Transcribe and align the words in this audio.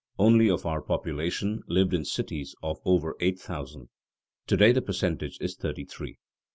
only 0.17 0.49
of 0.49 0.65
our 0.65 0.81
population 0.81 1.61
lived 1.67 1.93
in 1.93 2.03
cities 2.03 2.55
of 2.63 2.79
over 2.85 3.15
eight 3.19 3.37
thousand; 3.39 3.87
to 4.47 4.57
day 4.57 4.71
the 4.71 4.81
percentage 4.81 5.37
is 5.39 5.55
thirty 5.55 5.85
three. 5.85 6.17